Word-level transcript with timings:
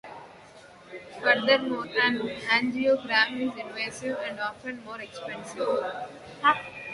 Furthermore, 1.21 1.85
an 2.01 2.17
angiogram 2.49 3.39
is 3.39 3.59
invasive 3.63 4.17
and, 4.25 4.39
often, 4.39 4.83
more 4.83 4.99
expensive. 4.99 5.85